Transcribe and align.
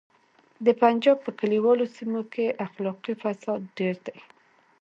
د 0.65 0.67
پنجاب 0.81 1.17
په 1.25 1.31
کلیوالو 1.39 1.85
سیمو 1.95 2.21
کې 2.33 2.45
اخلاقي 2.65 3.13
فساد 3.21 3.61
ډیر 3.77 3.95
دی 4.05 4.17